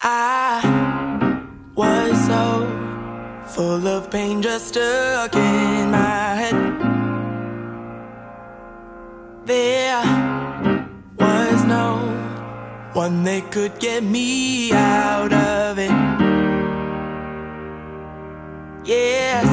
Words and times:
I 0.00 1.40
was 1.74 2.26
so 2.26 2.68
full 3.46 3.88
of 3.88 4.10
pain, 4.10 4.42
just 4.42 4.68
stuck 4.68 5.34
in 5.34 5.90
my 5.90 6.34
head. 6.34 6.54
There 9.46 10.02
was 11.18 11.64
no 11.64 11.96
one 12.92 13.24
that 13.24 13.50
could 13.50 13.78
get 13.78 14.02
me 14.02 14.72
out 14.72 15.32
of 15.32 15.78
it. 15.78 15.90
Yes, 18.84 19.46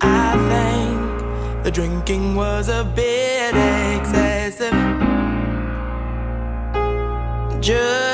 I 0.00 0.32
think 0.50 1.62
the 1.62 1.70
drinking 1.70 2.36
was 2.36 2.68
a 2.68 2.84
bit 2.84 3.54
excessive. 3.98 4.72
Just 7.60 8.05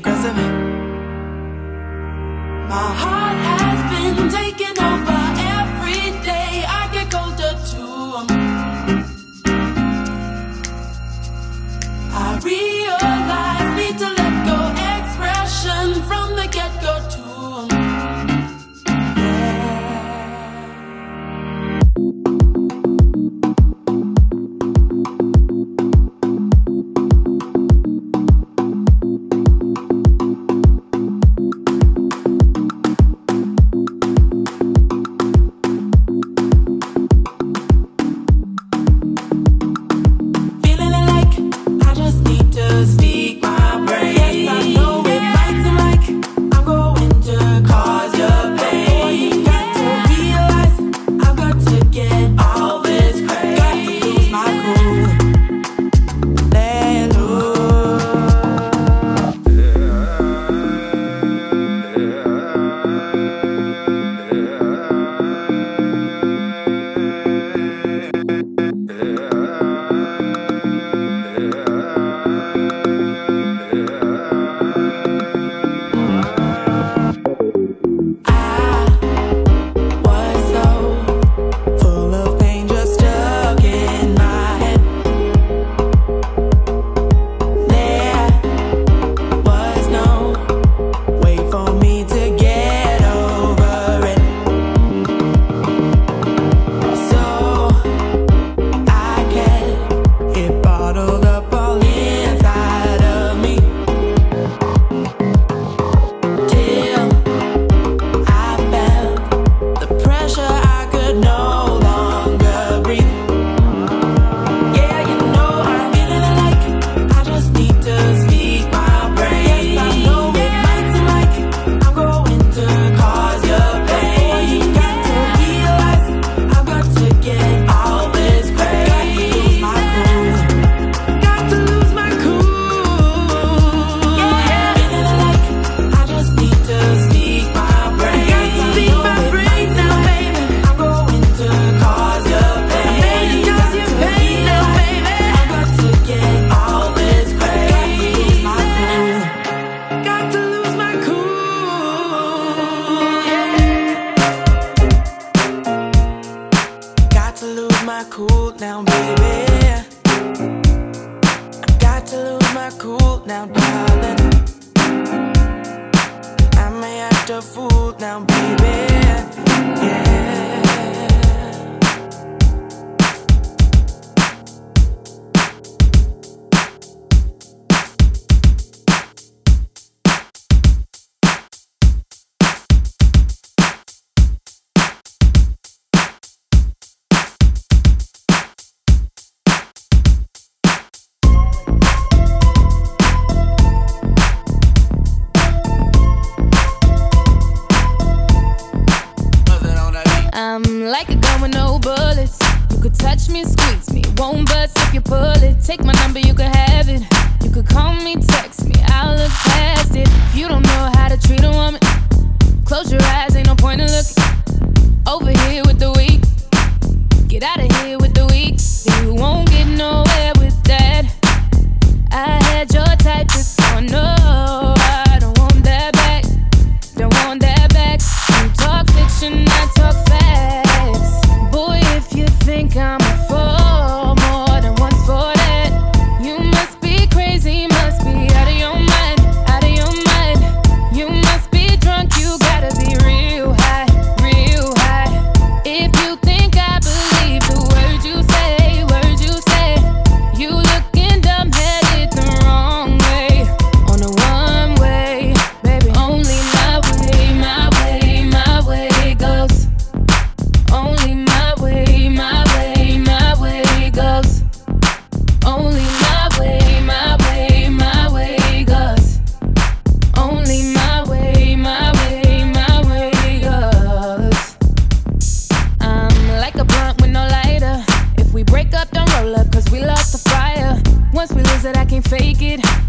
of. 0.00 0.34
My 2.68 2.88
heart 3.02 3.38
has 3.60 3.80
been 3.90 4.28
taken 4.28 4.84
over. 4.84 4.97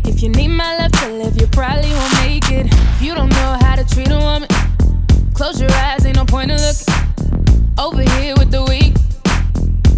If 0.06 0.24
you 0.24 0.30
need 0.30 0.50
my 0.50 0.78
love 0.78 0.92
to 0.92 1.08
live, 1.14 1.40
you 1.40 1.48
probably 1.48 1.92
won't 1.92 2.14
make 2.26 2.52
it. 2.52 2.68
If 2.72 3.02
you 3.02 3.16
don't 3.16 3.30
know 3.30 3.58
how 3.62 3.76
to 3.76 3.86
treat 3.86 4.10
a 4.12 4.18
woman, 4.18 4.50
close 5.34 5.62
your 5.62 5.72
eyes, 5.72 6.06
ain't 6.06 6.18
no 6.18 6.26
point 6.26 6.52
in 6.52 6.58
looking. 6.58 6.94
Over 7.78 8.02
here 8.02 8.36
with 8.38 8.52
the 8.52 8.64
weak, 8.64 8.94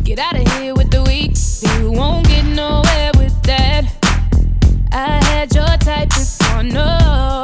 get 0.03 0.19
out 0.19 0.36
of 0.36 0.48
here 0.53 0.75
with 0.75 0.92
the 0.92 1.01
weak. 1.03 1.33
You 1.80 1.92
won't 1.92 2.27
get 2.27 2.45
nowhere 2.45 3.12
with 3.18 3.42
that. 3.44 3.86
I 4.92 5.24
had 5.25 5.53
your 5.56 5.65
type 5.77 6.09
before, 6.09 6.63
no. 6.63 7.40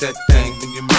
That 0.00 0.14
thing. 0.28 0.58
Then 0.58 0.72
you 0.72 0.95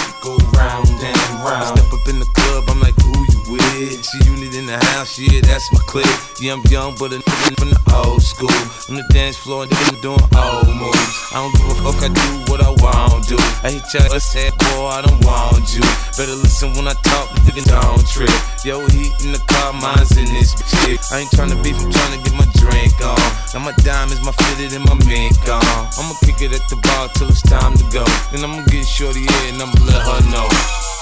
in 4.98 5.30
yeah, 5.30 5.40
that's 5.46 5.70
my 5.70 5.78
clique. 5.86 6.10
Yeah, 6.42 6.58
I'm 6.58 6.62
young, 6.74 6.98
but 6.98 7.14
a 7.14 7.22
nigga 7.22 7.54
from 7.54 7.70
the 7.70 7.78
old 8.02 8.18
school. 8.18 8.50
On 8.90 8.98
the 8.98 9.06
dance 9.14 9.38
floor, 9.38 9.62
they 9.62 9.78
doing 10.02 10.18
old 10.34 10.66
moves. 10.74 11.14
I 11.30 11.38
don't 11.38 11.54
give 11.54 11.70
a 11.70 11.76
fuck, 11.86 12.02
I 12.02 12.10
do 12.10 12.28
what 12.50 12.58
I 12.58 12.74
want 12.82 13.22
to. 13.30 13.38
I 13.62 13.78
hit 13.78 13.86
your 13.94 14.10
ass, 14.10 14.34
head, 14.34 14.58
boy, 14.58 14.90
I 14.90 15.06
don't 15.06 15.22
want 15.22 15.70
you. 15.70 15.86
Better 16.18 16.34
listen 16.34 16.74
when 16.74 16.90
I 16.90 16.98
talk, 17.06 17.30
nigga, 17.46 17.62
don't 17.70 18.02
trip. 18.10 18.34
Yo, 18.66 18.82
heat 18.90 19.14
in 19.22 19.30
the 19.30 19.38
car, 19.46 19.70
mine's 19.70 20.18
in 20.18 20.26
this 20.34 20.58
bitch. 20.82 20.98
I 21.14 21.22
ain't 21.22 21.30
tryna 21.30 21.62
beef, 21.62 21.78
I'm 21.78 21.94
tryna 21.94 22.18
get 22.26 22.34
my 22.34 22.48
drink 22.58 22.98
on. 22.98 23.22
Now 23.54 23.62
my 23.62 23.74
diamonds, 23.86 24.18
my 24.26 24.34
fitted, 24.34 24.74
and 24.74 24.82
my 24.82 24.98
mink 25.06 25.38
on. 25.46 25.62
I'ma 25.94 26.18
kick 26.26 26.42
it 26.42 26.50
at 26.50 26.66
the 26.66 26.78
bar 26.82 27.06
till 27.14 27.30
it's 27.30 27.46
time 27.46 27.78
to 27.78 27.86
go. 27.94 28.02
Then 28.34 28.42
I'ma 28.42 28.66
get 28.66 28.82
shorty 28.82 29.22
here 29.22 29.46
and 29.54 29.62
I'ma 29.62 29.78
let 29.86 30.02
her 30.02 30.20
know. 30.34 30.97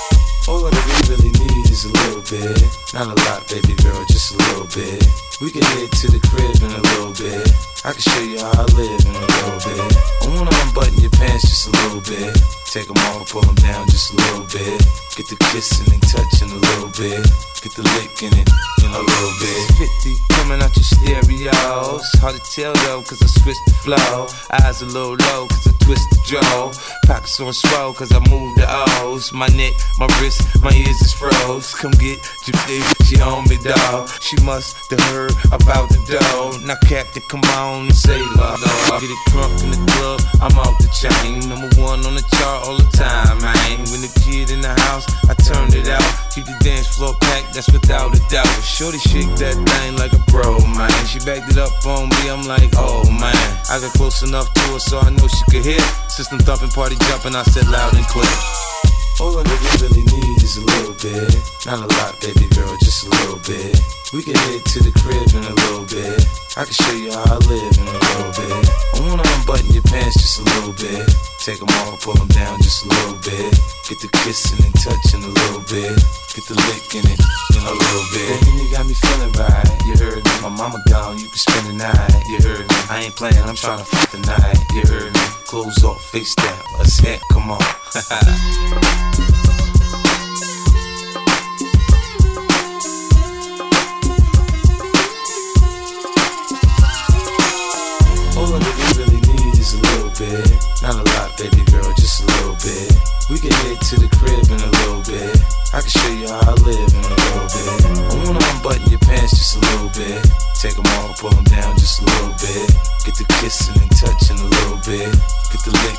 All 0.49 0.63
that 0.63 0.79
we 0.87 0.95
really 1.11 1.35
need 1.43 1.67
is 1.71 1.85
a 1.87 1.93
little 1.93 2.23
bit. 2.23 2.63
Not 2.95 3.11
a 3.11 3.17
lot, 3.27 3.49
baby 3.51 3.75
girl, 3.83 3.99
just 4.07 4.31
a 4.31 4.39
little 4.39 4.71
bit. 4.71 5.03
We 5.43 5.51
can 5.51 5.63
head 5.75 5.91
to 5.91 6.07
the 6.07 6.23
crib 6.23 6.55
in 6.63 6.71
a 6.71 6.83
little 6.95 7.11
bit. 7.19 7.51
I 7.83 7.91
can 7.91 8.01
show 8.01 8.23
you 8.23 8.39
how 8.39 8.55
I 8.55 8.67
live 8.79 9.03
in 9.03 9.15
a 9.15 9.27
little 9.27 9.59
bit. 9.67 9.91
I 10.23 10.27
wanna 10.31 10.55
unbutton 10.63 11.03
your 11.03 11.11
pants 11.19 11.51
just 11.51 11.67
a 11.67 11.73
little 11.83 12.01
bit. 12.01 12.31
Take 12.71 12.87
them 12.87 12.99
off, 13.11 13.31
pull 13.31 13.43
them 13.43 13.55
down 13.57 13.87
just 13.87 14.13
a 14.13 14.17
little 14.17 14.47
bit. 14.47 14.79
Get 15.17 15.27
the 15.31 15.37
kissing 15.51 15.91
and 15.91 16.03
touching 16.03 16.51
a 16.51 16.61
little 16.61 16.95
bit. 16.95 17.27
Get 17.63 17.73
the 17.75 17.83
licking 17.99 18.35
it 18.37 18.49
in 18.85 18.91
a 18.91 19.03
little 19.03 19.35
bit. 19.41 19.61
50 19.79 20.15
coming 20.35 20.63
out 20.63 20.75
your 20.77 20.85
stereos. 20.85 22.05
Hard 22.21 22.37
to 22.37 22.43
tell 22.53 22.75
though, 22.85 23.03
cause 23.03 23.23
I 23.23 23.27
switched 23.27 23.67
the 23.67 23.75
flow. 23.83 24.27
Eyes 24.51 24.83
a 24.83 24.87
little 24.87 25.17
low, 25.17 25.47
cause 25.49 25.67
I 25.67 25.73
twist 25.85 26.07
the 26.11 26.21
jaw. 26.27 26.73
Pockets 27.07 27.41
on 27.41 27.53
swell, 27.53 27.95
cause 27.95 28.13
I 28.13 28.21
move 28.31 28.57
the 28.57 28.67
O's. 29.01 29.33
My 29.33 29.49
neck, 29.49 29.73
my 29.99 30.07
wrist, 30.21 30.36
my 30.63 30.73
ears 30.73 31.01
is 31.01 31.13
froze. 31.13 31.75
Come 31.75 31.93
get 31.93 32.19
bitch, 32.67 33.07
she 33.07 33.21
on 33.21 33.45
me, 33.49 33.57
dog. 33.63 34.09
She 34.21 34.37
must 34.45 34.77
have 34.91 35.01
heard 35.11 35.33
about 35.53 35.89
the 35.89 36.01
dough. 36.07 36.59
Now, 36.67 36.77
Captain, 36.87 37.23
come 37.29 37.43
on 37.59 37.87
and 37.87 37.95
say 37.95 38.19
love. 38.37 38.61
Get 39.01 39.11
it 39.11 39.23
crunk 39.31 39.55
in 39.65 39.71
the 39.71 39.83
club, 39.93 40.21
I'm 40.43 40.59
off 40.59 40.77
the 40.79 40.91
chain. 40.95 41.49
Number 41.49 41.71
one 41.81 42.05
on 42.07 42.15
the 42.15 42.27
chart 42.37 42.67
all 42.67 42.77
the 42.77 42.91
time, 42.97 43.39
man. 43.39 43.79
When 43.91 44.03
the 44.03 44.13
kid 44.25 44.51
in 44.51 44.61
the 44.61 44.75
house, 44.89 45.07
I 45.29 45.35
turned 45.35 45.75
it 45.75 45.89
out. 45.89 46.05
Keep 46.35 46.47
the 46.47 46.57
dance 46.61 46.89
floor 46.97 47.15
packed, 47.21 47.55
that's 47.55 47.71
without 47.73 48.15
a 48.15 48.21
doubt. 48.29 48.49
Shorty 48.63 48.99
shake 48.99 49.31
that 49.39 49.55
thing 49.55 49.97
like 49.97 50.13
a 50.13 50.23
pro, 50.31 50.59
man. 50.77 50.93
She 51.07 51.19
backed 51.21 51.51
it 51.51 51.59
up 51.59 51.73
on 51.87 52.09
me, 52.09 52.31
I'm 52.31 52.47
like, 52.47 52.71
oh 52.77 53.09
man. 53.11 53.37
I 53.71 53.81
got 53.81 53.93
close 53.95 54.23
enough 54.23 54.53
to 54.53 54.61
her 54.73 54.79
so 54.79 54.99
I 54.99 55.11
know 55.11 55.27
she 55.29 55.45
could 55.51 55.65
hear. 55.65 55.81
System 56.09 56.39
thumping, 56.39 56.71
party 56.71 56.97
jumping, 57.09 57.35
I 57.35 57.43
said 57.45 57.69
loud 57.69 57.95
and 57.95 58.07
clear. 58.07 58.76
All 59.17 59.33
that 59.33 59.49
we 59.49 59.57
really 59.81 60.05
need 60.05 60.43
is 60.45 60.61
a 60.61 60.65
little 60.65 60.93
bit. 61.01 61.33
Not 61.65 61.81
a 61.81 61.89
lot, 61.89 62.21
baby 62.21 62.45
girl, 62.53 62.69
just 62.85 63.09
a 63.09 63.11
little 63.25 63.41
bit. 63.49 63.73
We 64.13 64.21
can 64.21 64.37
head 64.37 64.61
to 64.61 64.79
the 64.85 64.93
crib 64.93 65.25
in 65.33 65.41
a 65.41 65.57
little 65.67 65.89
bit. 65.89 66.21
I 66.53 66.69
can 66.69 66.77
show 66.77 66.93
you 66.93 67.09
how 67.09 67.25
I 67.25 67.41
live 67.49 67.75
in 67.81 67.89
a 67.89 67.97
little 67.97 68.33
bit. 68.37 68.65
I 68.93 68.97
wanna 69.09 69.25
unbutton 69.25 69.73
your 69.73 69.89
pants 69.89 70.21
just 70.21 70.41
a 70.41 70.45
little 70.45 70.77
bit. 70.77 71.01
Take 71.41 71.65
them 71.65 71.73
off, 71.89 72.05
pull 72.05 72.13
them 72.13 72.29
down 72.29 72.61
just 72.61 72.85
a 72.85 72.89
little 72.93 73.17
bit. 73.25 73.57
Get 73.89 74.05
the 74.05 74.11
kissing 74.21 74.61
and 74.61 74.77
touching 74.85 75.25
a 75.25 75.33
little 75.33 75.65
bit. 75.65 75.97
Get 76.37 76.45
the 76.45 76.57
licking 76.69 77.09
it 77.09 77.21
in 77.57 77.63
a 77.65 77.73
little 77.73 78.07
bit. 78.13 78.37
And 78.37 78.61
you 78.61 78.69
got 78.69 78.85
me 78.85 78.93
feeling 78.93 79.33
right. 79.41 79.73
You 79.89 79.97
heard 79.97 80.21
me. 80.21 80.33
My 80.45 80.53
mama 80.53 80.77
gone, 80.93 81.17
you 81.17 81.33
can 81.33 81.41
spend 81.41 81.73
the 81.73 81.77
night. 81.81 82.21
You 82.29 82.45
heard 82.45 82.69
me. 82.69 82.77
I 82.93 83.09
ain't 83.09 83.17
playing, 83.17 83.41
I'm 83.41 83.57
trying 83.57 83.81
to 83.81 83.89
fuck 83.89 84.13
the 84.13 84.21
night. 84.29 84.61
You 84.77 84.85
heard 84.85 85.09
me. 85.09 85.37
Clothes 85.47 85.85
off, 85.85 86.03
face 86.11 86.35
down. 86.35 86.59
Let's 86.77 86.99
hit, 86.99 87.21
come 87.31 87.53
on. 87.53 87.63
All 98.35 98.51
that 98.51 98.59
we 98.59 98.83
really 98.99 99.21
need 99.23 99.55
is 99.57 99.75
a 99.75 99.79
little 99.79 100.11
bit. 100.19 100.51
Not 100.83 100.99
a 100.99 101.05
lot, 101.15 101.39
baby 101.39 101.63
girl, 101.71 101.95
just 101.95 102.23
a 102.23 102.27
little 102.27 102.59
bit. 102.59 102.91
We 103.31 103.39
can 103.39 103.53
head 103.63 103.81
to 103.81 104.01
the 104.03 104.11
crib 104.19 104.51
in 104.51 104.59
a 104.59 104.71
little 104.83 105.03
bit. 105.07 105.31
I 105.73 105.79
can 105.81 105.91
show 105.91 106.11
you 106.11 106.27
how 106.27 106.43
I 106.43 106.55
live 106.67 106.91
in 106.91 107.05
a 107.07 107.15
little 107.23 107.47
bit. 107.55 107.87
I 108.11 108.15
wanna 108.27 108.43
unbutton 108.51 108.91
your 108.91 108.99
pants 108.99 109.31
just 109.31 109.55
a 109.55 109.61
little 109.61 109.91
bit. 109.95 110.27
Take 110.59 110.75
them 110.75 110.87
off, 110.99 111.21
pull 111.21 111.31
them 111.31 111.45
down 111.45 111.79
just 111.79 112.03
a 112.03 112.05
little 112.05 112.35
bit. 112.43 112.67
Get 113.07 113.15
the 113.15 113.25
kissing 113.39 113.86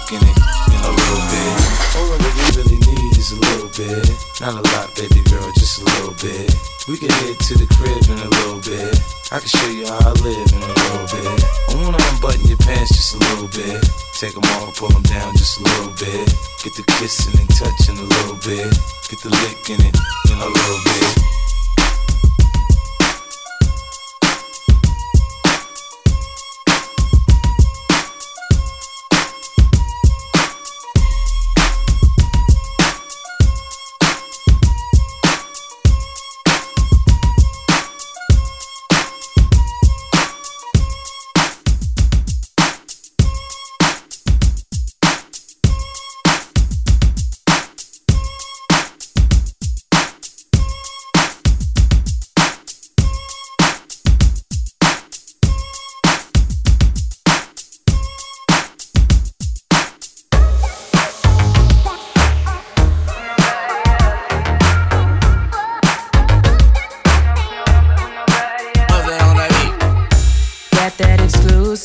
Licking 0.08 0.30
it 0.30 0.38
in 0.72 0.82
a 0.88 0.94
little 0.96 1.24
bit. 1.28 1.60
All 2.00 2.08
that 2.16 2.24
we 2.24 2.44
really 2.56 2.80
need 2.80 3.18
is 3.20 3.36
a 3.36 3.40
little 3.44 3.68
bit. 3.76 4.08
Not 4.40 4.56
a 4.56 4.64
lot, 4.72 4.96
baby 4.96 5.20
girl, 5.28 5.52
just 5.52 5.82
a 5.82 5.84
little 5.84 6.16
bit. 6.16 6.48
We 6.88 6.96
can 6.96 7.10
head 7.10 7.36
to 7.36 7.54
the 7.60 7.68
crib 7.76 8.08
in 8.08 8.16
a 8.16 8.30
little 8.40 8.64
bit. 8.64 8.96
I 9.36 9.40
can 9.44 9.52
show 9.52 9.68
you 9.68 9.84
how 9.84 10.00
I 10.00 10.14
live 10.24 10.48
in 10.48 10.64
a 10.64 10.76
little 10.80 11.08
bit. 11.12 11.44
I 11.44 11.76
wanna 11.84 12.00
unbutton 12.00 12.48
your 12.48 12.56
pants 12.56 12.96
just 12.96 13.16
a 13.16 13.20
little 13.20 13.52
bit. 13.52 13.84
Take 14.16 14.32
them 14.32 14.48
off, 14.64 14.80
pull 14.80 14.88
them 14.96 15.04
down 15.04 15.36
just 15.36 15.60
a 15.60 15.64
little 15.64 15.92
bit. 16.00 16.32
Get 16.64 16.72
the 16.80 16.88
kissing 17.04 17.36
and 17.36 17.50
touching 17.52 18.00
a 18.00 18.08
little 18.08 18.40
bit. 18.48 18.72
Get 19.12 19.20
the 19.20 19.32
it 19.44 19.70
in 19.76 19.92
a 19.92 20.17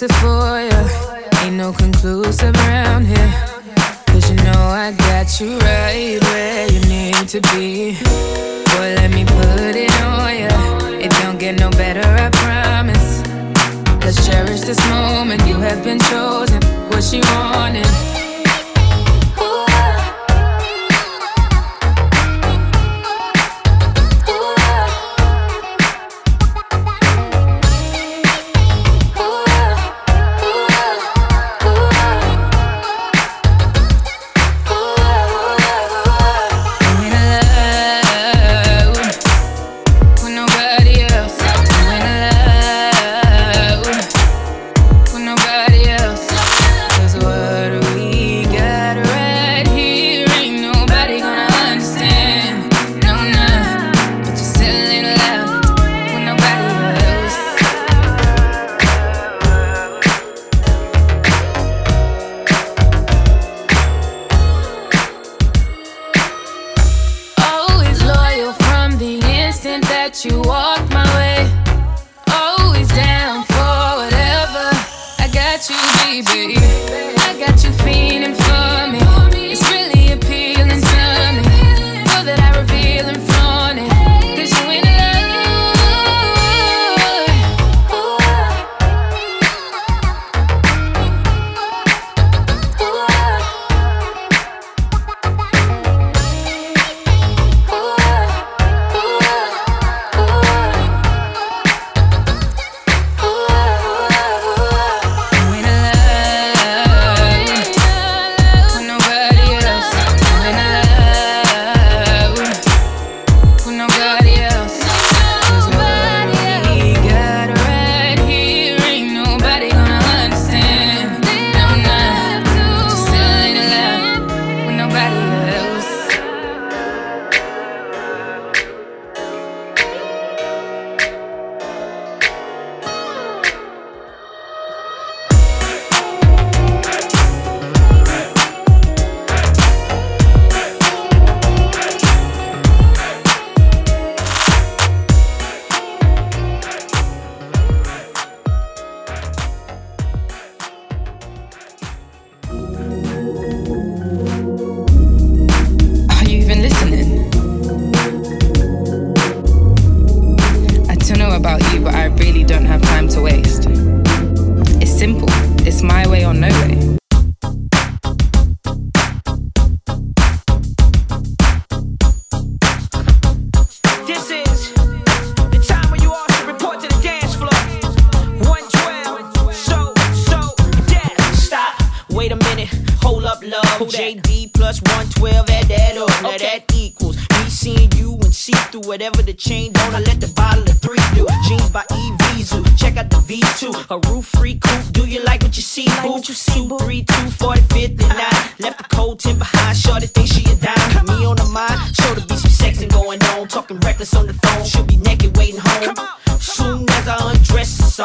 exclusive 0.02 0.16
for 0.20 0.60
ya. 0.60 1.44
Ain't 1.44 1.56
no 1.56 1.72
conclusive 1.72 2.54
around 2.56 3.06
here. 3.06 3.32
Cause 4.06 4.30
you 4.30 4.36
know 4.36 4.52
I 4.52 4.92
got 4.92 5.40
you 5.40 5.58
right 5.58 6.18
where 6.20 6.70
you 6.70 6.80
need 6.88 7.28
to 7.28 7.40
be. 7.52 7.94
Boy, 8.72 8.94
let 8.96 9.10
me 9.10 9.24
put 9.24 9.76
it 9.76 9.92
on 10.02 10.36
ya. 10.36 10.98
It 10.98 11.10
don't 11.22 11.38
get 11.38 11.58
no 11.58 11.70
better, 11.70 12.02
I 12.02 12.30
promise. 12.30 13.22
Let's 14.04 14.26
cherish 14.26 14.62
this 14.62 14.80
moment. 14.90 15.46
You 15.46 15.56
have 15.56 15.84
been 15.84 16.00
chosen. 16.00 16.60
What 16.88 17.02
she 17.02 17.20
wanted. 17.20 18.21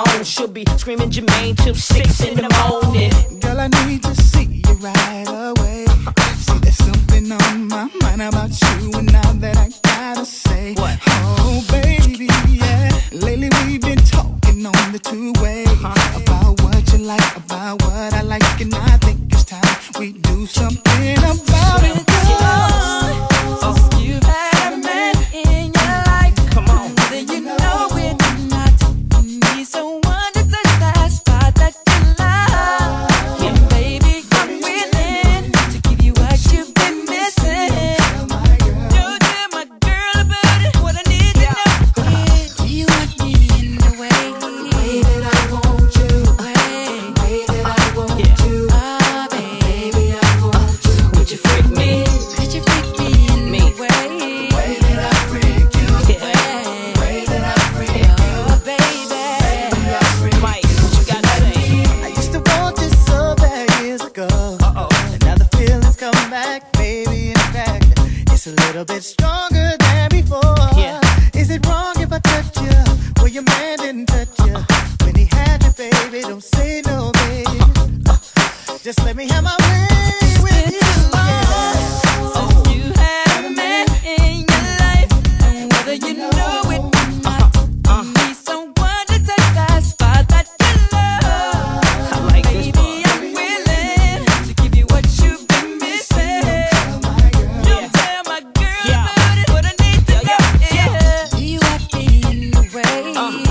zone. 0.05 0.23
She'll 0.23 0.47
be 0.47 0.65
screaming 0.77 1.09
Jermaine 1.09 1.55
till 1.57 1.75
six 1.75 2.21
in 2.23 2.35
the 2.35 2.49
morning. 2.61 3.11
Girl, 3.39 3.59
I 3.59 3.67
need 3.87 4.03
to 4.03 4.15
see 4.15 4.61
you 4.65 4.73
right 4.75 5.25
away. 5.27 5.85
See, 6.35 6.57
there's 6.59 6.77
something 6.77 7.31
on 7.31 7.67
my 7.67 7.89
mind 8.01 8.21
about 8.21 8.51
you. 8.61 8.86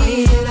need 0.05 0.29
it 0.29 0.46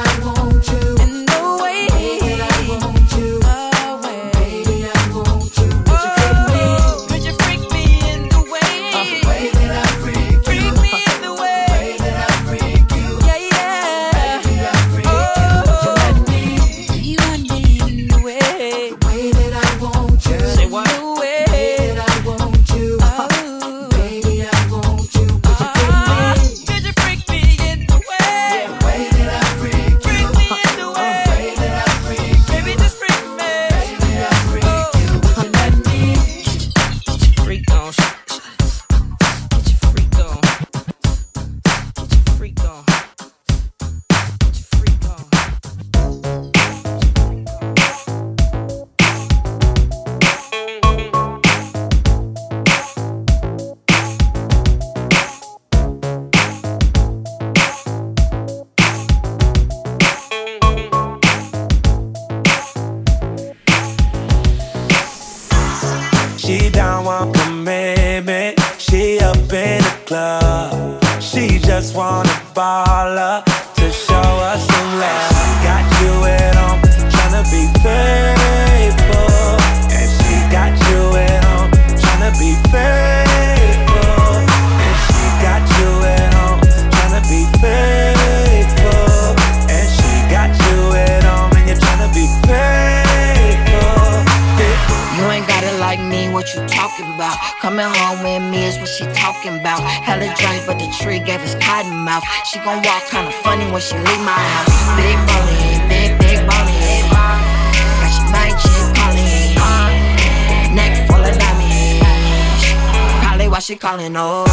she 113.66 113.74
calling, 113.74 114.14
oh. 114.16 114.46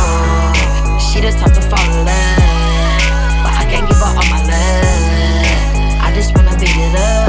She 0.98 1.22
the 1.22 1.30
type 1.30 1.54
to 1.54 1.62
fall 1.70 1.86
in 1.86 2.04
love. 2.04 2.38
But 3.46 3.54
I 3.54 3.64
can't 3.70 3.88
give 3.88 3.98
her 3.98 4.10
all 4.10 4.26
my 4.26 4.42
love. 4.42 6.02
I 6.02 6.12
just 6.16 6.36
wanna 6.36 6.58
beat 6.58 6.74
it 6.74 6.96
up. 6.96 7.28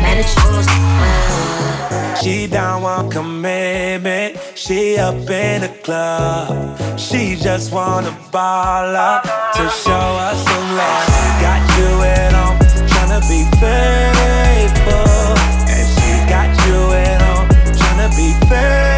Mad 0.00 0.18
at. 0.18 0.30
Uh. 0.38 2.14
She 2.22 2.46
down 2.46 2.82
want 2.82 3.10
commitment. 3.10 4.38
She 4.54 4.96
up 4.96 5.28
in 5.28 5.62
the 5.62 5.72
club. 5.82 6.78
She 6.96 7.34
just 7.34 7.72
wanna 7.72 8.16
ball 8.30 8.94
up 8.94 9.24
to 9.24 9.68
show 9.82 10.06
us 10.28 10.38
some 10.44 10.76
love. 10.76 11.08
Got 11.42 11.62
you 11.78 11.90
at 12.14 12.32
home, 12.32 12.58
tryna 12.86 13.20
be 13.26 13.42
faithful. 13.58 15.34
And 15.66 15.86
she 15.96 16.10
got 16.30 16.50
you 16.64 16.78
at 16.94 17.20
home, 17.22 17.48
tryna 17.74 18.08
be 18.14 18.28
faithful. 18.46 18.89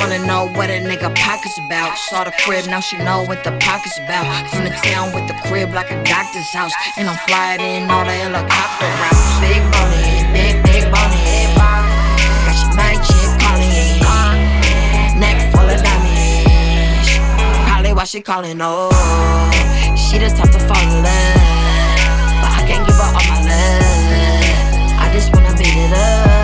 Wanna 0.00 0.18
know 0.26 0.48
what 0.56 0.70
a 0.70 0.80
nigga 0.80 1.14
pockets 1.14 1.58
about. 1.58 1.96
Saw 1.98 2.24
the 2.24 2.32
crib, 2.44 2.66
now 2.66 2.80
she 2.80 2.96
know 2.98 3.24
what 3.24 3.44
the 3.44 3.52
pockets 3.58 3.98
about. 3.98 4.26
From 4.50 4.64
the 4.64 4.70
town 4.70 5.12
with 5.14 5.26
the 5.26 5.34
crib 5.48 5.72
like 5.72 5.90
a 5.90 6.02
doctor's 6.04 6.50
house. 6.52 6.72
And 6.96 7.08
I'm 7.08 7.18
flying 7.26 7.60
in 7.60 7.90
all 7.90 8.04
the 8.04 8.12
helicopter 8.12 8.90
routes. 9.02 9.40
Big 9.40 9.62
bony, 9.72 10.26
big, 10.32 10.54
big 10.64 10.84
bony. 10.92 11.54
Got 12.46 12.56
your 12.62 12.74
mind 12.76 13.00
chick 13.06 13.30
calling. 13.42 14.00
Neck 15.20 15.52
full 15.52 15.68
of 15.68 15.80
diamonds. 15.82 17.08
Probably 17.68 17.92
why 17.92 18.04
she 18.04 18.20
calling, 18.20 18.58
oh. 18.60 18.90
She 19.96 20.18
the 20.18 20.28
type 20.28 20.50
to 20.50 20.60
fall 20.68 20.82
in 20.82 21.02
love. 21.02 21.40
But 22.42 22.52
I 22.52 22.64
can't 22.66 22.86
give 22.86 22.96
her 22.96 23.02
all 23.02 23.12
my 23.12 23.38
love. 23.44 25.00
I 25.00 25.10
just 25.12 25.32
wanna 25.32 25.54
beat 25.56 25.76
it 25.76 25.92
up. 25.92 26.35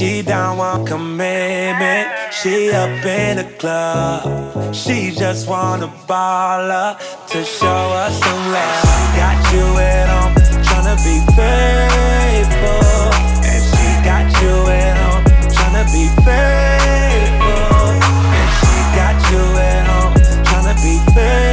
She 0.00 0.22
don't 0.22 0.56
want 0.56 0.88
commitment. 0.88 2.08
She 2.32 2.70
up 2.70 3.04
in 3.04 3.36
the 3.36 3.44
club. 3.58 4.74
She 4.74 5.10
just 5.10 5.46
wanna 5.46 5.92
ball 6.08 6.70
up 6.70 6.98
to 7.28 7.44
show 7.44 7.82
us 8.04 8.18
some 8.18 8.44
love. 8.50 8.82
Got 9.20 9.52
you 9.52 9.66
at 9.76 10.08
home, 10.08 10.34
tryna 10.64 10.96
be 11.04 11.20
faithful. 11.36 13.12
And 13.44 13.62
she 13.70 13.88
got 14.02 14.24
you 14.40 14.54
at 14.72 14.96
home, 15.04 15.24
tryna 15.52 15.84
be 15.92 16.08
faithful. 16.24 17.92
And 18.40 18.50
she 18.56 18.76
got 18.96 19.16
you 19.30 19.42
at 19.68 19.86
home, 19.86 20.14
tryna 20.48 20.74
be 20.82 21.12
faithful. 21.12 21.49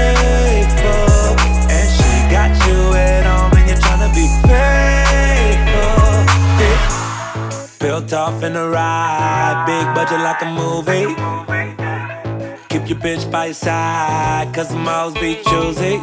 Off 8.13 8.41
in 8.41 8.55
a 8.55 8.69
ride, 8.69 9.65
big 9.67 9.85
budget 9.93 10.21
like 10.21 10.41
a 10.41 10.45
movie. 10.45 11.13
Keep 12.69 12.89
your 12.89 12.99
bitch 12.99 13.29
by 13.29 13.45
your 13.47 13.53
side, 13.53 14.53
cause 14.55 14.69
the 14.69 14.77
miles 14.77 15.13
be 15.15 15.35
choosy. 15.43 15.99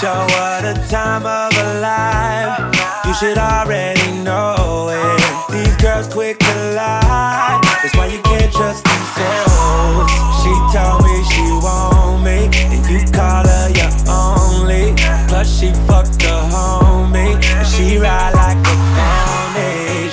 Show 0.00 0.18
what 0.34 0.64
a 0.64 0.74
time 0.90 1.24
of 1.24 1.52
a 1.56 1.80
life. 1.80 2.58
You 3.06 3.14
should 3.14 3.38
already 3.38 4.10
know 4.24 4.88
it. 4.90 5.52
These 5.52 5.76
girls 5.76 6.08
quick 6.12 6.40
to 6.40 6.54
lie. 6.74 7.60
That's 7.62 7.94
why 7.96 8.06
you 8.06 8.20
can't 8.22 8.52
trust 8.52 8.84
these 8.84 9.10
souls. 9.14 10.10
She 10.42 10.52
told 10.74 11.04
me 11.04 11.22
she 11.30 11.46
want 11.62 12.24
me, 12.24 12.50
and 12.66 12.84
you 12.90 13.06
call 13.12 13.46
her 13.46 13.68
your 13.70 13.92
only. 14.10 14.94
Plus 15.28 15.60
she 15.60 15.72
fucked 15.86 16.18
the 16.18 16.34
homie, 16.50 17.36
and 17.40 17.66
she 17.68 17.96
ride 17.98 18.34
like 18.34 18.56
a. 18.66 18.95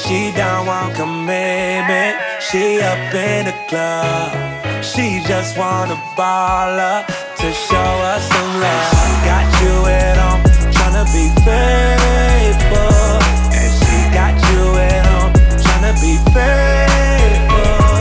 She 0.05 0.33
don't 0.33 0.65
want 0.67 0.95
commitment. 0.95 2.17
She 2.41 2.81
up 2.81 3.13
in 3.13 3.45
the 3.45 3.55
club. 3.69 4.83
She 4.83 5.23
just 5.25 5.57
wanna 5.57 5.95
ball 6.17 6.77
up 6.77 7.07
to 7.07 7.53
show 7.53 7.91
us 8.11 8.27
some 8.27 8.59
love. 8.59 8.91
Got 9.23 9.47
you 9.61 9.75
at 9.87 10.17
home, 10.17 10.43
tryna 10.75 11.05
be 11.15 11.31
faithful. 11.47 13.15
And 13.55 13.71
she 13.79 13.97
got 14.11 14.35
you 14.51 14.75
at 14.75 15.05
home, 15.07 15.33
tryna 15.63 15.93
be 16.03 16.17
faithful. 16.35 17.95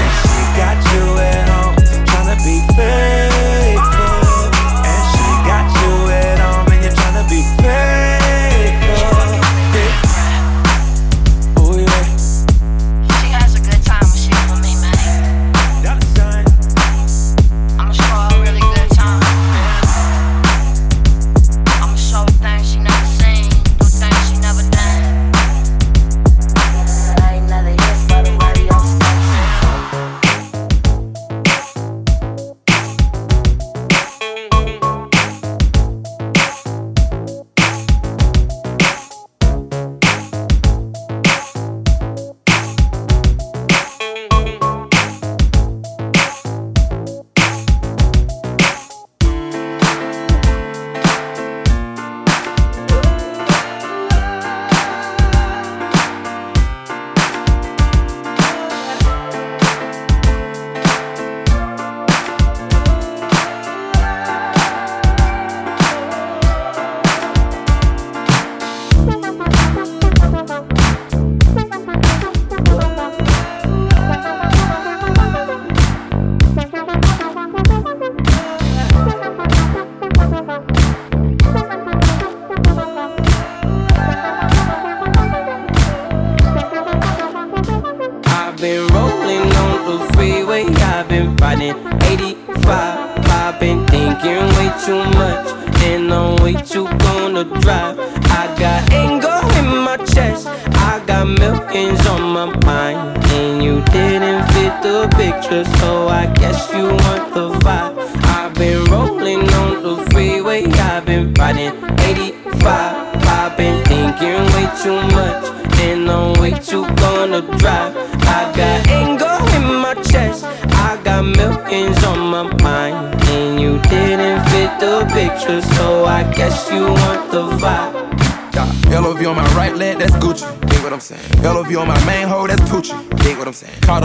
And 0.00 0.12
she 0.20 0.40
got 0.60 0.76
you 0.92 1.04
at 1.32 1.48
home, 1.48 1.76
tryna 2.04 2.36
be 2.44 2.60
faithful. 2.76 3.35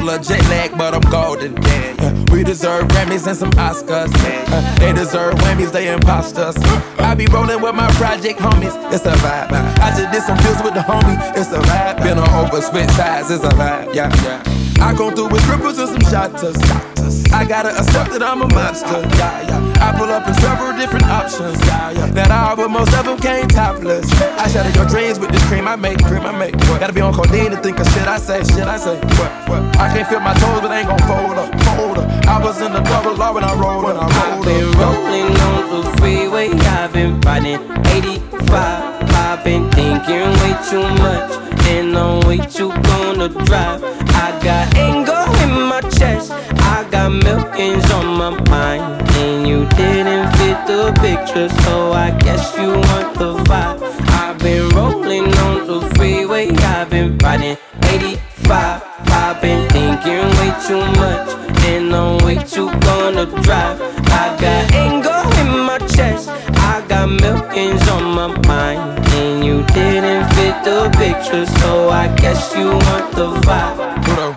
A 0.02 0.06
little 0.06 0.24
jet 0.24 0.42
lag, 0.50 0.78
but 0.78 0.94
I'm 0.94 1.02
golden. 1.12 1.56
We 2.32 2.44
deserve 2.44 2.88
Grammys 2.88 3.28
and 3.28 3.38
some 3.38 3.52
Oscars. 3.52 4.12
They 4.80 4.94
deserve 4.94 5.36
Whammies, 5.36 5.72
they 5.72 5.94
imposters. 5.94 6.56
I 6.98 7.14
be 7.16 7.26
rolling 7.28 7.62
with 7.62 7.76
my 7.76 7.90
project 7.92 8.40
homies, 8.40 8.74
it's 8.94 9.06
a 9.06 9.12
vibe. 9.12 9.52
I 9.52 9.90
just 9.96 10.12
did 10.12 10.24
some 10.24 10.38
deals 10.38 10.64
with 10.64 10.74
the 10.74 10.82
homie, 10.82 11.18
it's 11.38 11.52
a 11.52 11.60
vibe. 11.60 12.04
Been 12.04 12.18
on 12.18 12.46
over, 12.46 12.62
split 12.62 12.90
sides, 12.92 13.30
it's 13.30 13.44
a 13.44 13.50
vibe. 13.50 13.94
Yeah, 13.94 14.10
yeah. 14.24 14.44
I 14.86 14.94
come 14.96 15.14
through 15.14 15.30
with 15.30 15.42
strippers 15.44 15.78
and 15.78 15.90
some 15.90 16.12
shotters. 16.12 16.91
I 17.32 17.46
gotta 17.46 17.70
accept 17.78 18.12
that 18.12 18.24
I'm 18.24 18.42
a 18.42 18.48
monster. 18.48 19.00
Yeah, 19.18 19.48
yeah. 19.48 19.86
I 19.86 19.98
pull 19.98 20.10
up 20.10 20.28
in 20.28 20.34
several 20.36 20.74
different 20.78 21.06
options. 21.08 21.60
Yeah, 21.68 21.92
yeah. 21.92 22.06
That 22.18 22.32
all, 22.32 22.56
but 22.56 22.70
most 22.70 22.94
of 22.94 23.06
them 23.06 23.18
came 23.20 23.48
topless. 23.48 24.06
I 24.38 24.48
shatter 24.48 24.72
your 24.78 24.88
dreams 24.88 25.20
with 25.20 25.32
this 25.32 25.44
cream 25.48 25.68
I 25.68 25.76
make, 25.76 25.98
cream 26.04 26.22
I 26.26 26.32
make. 26.38 26.56
What? 26.70 26.80
Gotta 26.80 26.94
be 26.94 27.02
on 27.02 27.14
codeine 27.14 27.52
to 27.52 27.58
think 27.58 27.80
of 27.80 27.88
shit 27.94 28.08
I 28.08 28.18
say, 28.18 28.44
shit 28.44 28.68
I 28.68 28.78
say. 28.78 28.96
What? 29.20 29.32
What? 29.50 29.62
I 29.78 29.88
can't 29.94 30.08
feel 30.08 30.20
my 30.20 30.34
toes, 30.36 30.62
but 30.62 30.72
I 30.72 30.80
ain't 30.80 30.90
gon' 30.90 31.00
fold 31.10 31.38
up, 31.38 31.50
fold 31.76 31.98
up. 31.98 32.08
I 32.28 32.38
was 32.44 32.62
in 32.62 32.72
the 32.74 32.82
double 32.82 33.16
law 33.16 33.34
when 33.34 33.44
I 33.44 33.54
rolled, 33.56 33.84
when 33.86 33.98
I 33.98 34.06
I've 34.06 34.34
rolled 34.36 34.46
been 34.46 34.70
up. 34.70 34.80
rolling 34.80 35.32
on 35.50 35.62
the 35.74 35.82
freeway, 35.98 36.50
I've 36.52 36.94
been 36.94 37.20
riding 37.22 37.60
85. 37.88 39.10
I've 39.12 39.44
been 39.44 39.70
thinking 39.72 40.28
way 40.42 40.54
too 40.70 40.84
much, 41.02 41.32
and 41.68 41.98
I'm 41.98 42.20
way 42.28 42.38
too 42.38 42.70
gonna 42.84 43.30
drive. 43.30 43.84
I 44.14 44.38
got 44.44 44.76
anger 44.76 45.24
in 45.44 45.68
my 45.68 45.82
chest, 45.98 46.32
got 47.02 47.24
millions 47.24 47.90
on 47.92 48.06
my 48.06 48.30
mind, 48.50 48.84
and 49.18 49.48
you 49.48 49.66
didn't 49.70 50.28
fit 50.38 50.58
the 50.68 50.94
picture, 51.02 51.50
so 51.64 51.94
I 51.94 52.12
guess 52.26 52.56
you 52.58 52.70
want 52.70 53.18
the 53.18 53.34
vibe. 53.50 53.82
I've 54.22 54.38
been 54.38 54.70
rolling 54.70 55.26
on 55.46 55.66
the 55.66 55.80
freeway, 55.96 56.50
I've 56.50 56.90
been 56.92 57.18
riding 57.18 57.58
85. 57.84 58.84
I've 59.08 59.42
been 59.42 59.68
thinking 59.70 60.28
way 60.38 60.52
too 60.68 60.84
much, 61.02 61.30
and 61.66 61.96
I'm 61.96 62.24
way 62.24 62.36
too 62.36 62.70
gonna 62.82 63.26
drive. 63.46 63.82
I 64.22 64.38
got 64.44 64.64
anger 64.86 65.22
in 65.42 65.50
my 65.70 65.80
chest, 65.96 66.30
I 66.70 66.86
got 66.88 67.08
millions 67.10 67.88
on 67.90 68.04
my 68.20 68.28
mind, 68.48 68.82
and 69.16 69.44
you 69.44 69.64
didn't 69.74 70.26
fit 70.36 70.56
the 70.64 70.80
picture, 71.02 71.46
so 71.62 71.90
I 71.90 72.14
guess 72.16 72.56
you 72.56 72.68
want 72.86 73.08
the 73.16 73.28
vibe. 73.48 74.31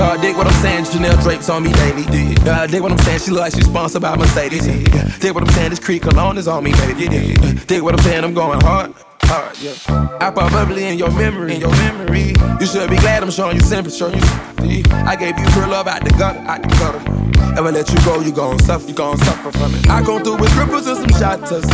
Uh, 0.00 0.16
dig 0.16 0.34
what 0.34 0.46
I'm 0.46 0.62
saying, 0.62 0.86
Chanel 0.86 1.14
drapes 1.20 1.50
on 1.50 1.62
me 1.62 1.72
daily. 1.74 2.34
Uh, 2.48 2.66
dig 2.66 2.80
what 2.80 2.90
I'm 2.90 2.98
saying, 2.98 3.18
she 3.20 3.30
look 3.32 3.40
like 3.40 3.52
she's 3.52 3.66
sponsored 3.66 4.00
by 4.00 4.16
Mercedes. 4.16 4.66
Yeah. 4.66 5.18
Dig 5.18 5.34
what 5.34 5.44
I'm 5.44 5.50
saying, 5.50 5.70
this 5.70 5.78
Creed 5.78 6.00
cologne 6.00 6.38
is 6.38 6.48
on 6.48 6.64
me, 6.64 6.72
baby. 6.72 7.06
Uh, 7.06 7.52
dig 7.66 7.82
what 7.82 7.92
I'm 7.92 8.00
saying, 8.00 8.24
I'm 8.24 8.32
going 8.32 8.60
hard. 8.62 8.94
Yeah. 9.24 9.74
I 10.20 10.30
pop 10.30 10.52
bubbly 10.52 10.86
in 10.86 10.98
your 10.98 11.10
memory, 11.10 11.54
in 11.54 11.60
your 11.60 11.70
memory. 11.70 12.34
You 12.60 12.66
should 12.66 12.88
be 12.90 12.96
glad 12.96 13.22
I'm 13.22 13.30
showing 13.30 13.56
you 13.56 13.62
sympathy, 13.62 13.96
showing 13.96 14.14
you 14.14 14.20
sympathy. 14.20 14.84
I 14.92 15.16
gave 15.16 15.38
you 15.38 15.46
pure 15.52 15.66
love 15.66 15.86
out 15.86 16.04
the 16.04 16.10
gutter, 16.10 16.40
out 16.40 16.62
the 16.62 16.68
gutter. 16.68 17.20
Ever 17.58 17.72
let 17.72 17.90
you 17.90 17.98
go, 18.04 18.20
you 18.20 18.30
gon' 18.32 18.58
suffer, 18.60 18.86
you 18.86 18.94
gon' 18.94 19.18
suffer 19.18 19.50
from 19.50 19.74
it. 19.74 19.88
I 19.90 20.02
come 20.02 20.22
through 20.22 20.38
with 20.38 20.50
cripples 20.52 20.86
and 20.86 20.98
some 21.02 21.18
shotters. 21.18 21.64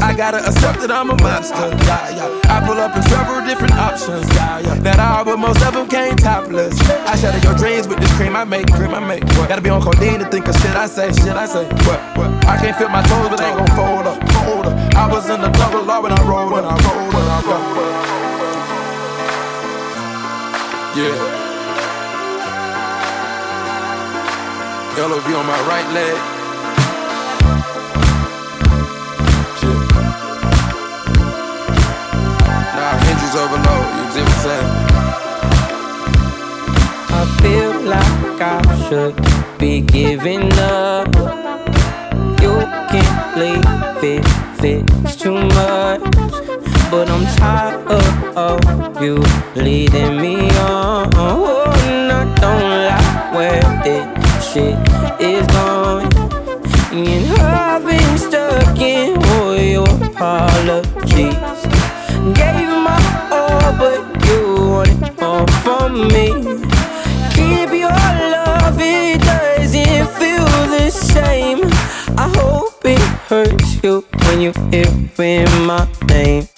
I 0.00 0.14
gotta 0.14 0.38
accept 0.38 0.80
that 0.80 0.90
I'm 0.90 1.10
a 1.10 1.16
monster. 1.16 1.56
Yeah, 1.84 2.14
yeah. 2.14 2.40
I 2.46 2.64
pull 2.64 2.78
up 2.78 2.94
in 2.94 3.02
several 3.02 3.44
different 3.44 3.74
options. 3.74 4.26
Yeah, 4.34 4.60
yeah. 4.60 4.74
That 4.86 5.00
all, 5.00 5.24
but 5.24 5.38
most 5.38 5.62
of 5.62 5.74
them 5.74 5.88
came 5.88 6.16
topless. 6.16 6.78
I 7.10 7.16
shatter 7.16 7.42
your 7.42 7.56
dreams 7.58 7.88
with 7.88 7.98
this 7.98 8.12
cream 8.16 8.36
I 8.36 8.44
make, 8.44 8.70
cream 8.72 8.94
I 8.94 9.00
make. 9.00 9.24
What? 9.34 9.48
Gotta 9.48 9.62
be 9.62 9.70
on 9.70 9.82
codeine 9.82 10.20
to 10.20 10.28
think 10.30 10.46
of 10.46 10.54
shit 10.56 10.76
I 10.76 10.86
say, 10.86 11.10
shit 11.12 11.34
I 11.34 11.46
say. 11.46 11.66
What? 11.90 12.00
What? 12.16 12.30
I 12.46 12.56
can't 12.56 12.76
feel 12.76 12.88
my 12.88 13.02
toes, 13.02 13.28
but 13.30 13.40
ain't 13.40 13.58
gon' 13.58 13.76
fold 13.76 14.06
up, 14.06 14.16
fold 14.30 14.66
up. 14.66 14.94
I 14.94 15.10
was 15.10 15.28
in 15.28 15.40
the 15.40 15.48
double 15.48 15.82
law 15.82 16.00
when 16.00 16.12
I 16.12 16.22
rolled, 16.22 16.54
I 16.54 16.69
rolled, 16.82 17.12
when 17.14 17.26
I 17.26 17.38
rolled. 17.48 17.90
Yeah. 20.96 21.40
LOV 24.98 25.28
on 25.34 25.46
my 25.46 25.60
right 25.66 25.88
leg. 25.94 26.16
Nah, 32.76 32.94
hinges 33.04 33.34
overload, 33.36 33.86
you 33.96 34.04
see 34.12 34.22
what 34.22 34.32
I'm 34.32 34.40
saying? 34.44 34.70
I 37.12 37.22
feel 37.40 37.72
like 37.82 38.40
I 38.42 38.60
should 38.88 39.16
be 39.58 39.80
giving 39.80 40.52
up. 40.58 41.08
You 42.42 42.52
can't 42.90 43.36
leave 43.38 44.02
it, 44.02 44.24
it's 45.04 45.16
too 45.16 45.34
much. 45.34 46.49
But 46.90 47.08
I'm 47.08 47.24
tired 47.36 47.86
of 48.36 49.00
you 49.00 49.22
leading 49.54 50.20
me 50.20 50.50
on. 50.58 51.08
Oh, 51.14 51.64
I 51.70 52.24
don't 52.40 52.70
like 52.90 53.32
where 53.32 53.62
this 53.84 54.52
shit 54.52 54.76
is 55.20 55.46
going. 55.54 56.12
And 56.92 57.40
I've 57.40 57.86
been 57.86 58.18
stuck 58.18 58.76
in 58.80 59.16
all 59.22 59.56
your 59.56 59.88
apologies. 60.04 61.36
Gave 62.34 62.68
my 62.88 62.98
all, 63.30 63.72
but 63.78 64.02
you 64.26 64.40
wanted 64.70 65.20
more 65.20 65.46
from 65.62 66.08
me. 66.08 66.32
Keep 67.36 67.70
your 67.70 68.02
love, 68.34 68.78
it 68.80 69.20
doesn't 69.20 70.08
feel 70.18 70.44
the 70.74 70.90
same. 70.90 71.60
I 72.18 72.28
hope 72.36 72.84
it 72.84 72.98
hurts 73.30 73.80
you 73.84 74.04
when 74.24 74.40
you 74.40 74.52
hear 74.72 75.46
my 75.60 75.86
name. 76.08 76.48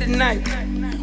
To 0.00 0.06
stay 0.06 0.12
tonight. 0.12 0.46